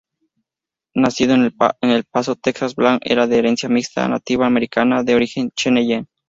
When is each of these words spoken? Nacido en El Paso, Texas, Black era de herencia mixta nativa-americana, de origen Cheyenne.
Nacido 0.95 1.35
en 1.35 1.53
El 1.91 2.03
Paso, 2.05 2.35
Texas, 2.35 2.73
Black 2.73 3.03
era 3.05 3.27
de 3.27 3.37
herencia 3.37 3.69
mixta 3.69 4.07
nativa-americana, 4.07 5.03
de 5.03 5.13
origen 5.13 5.51
Cheyenne. 5.55 6.07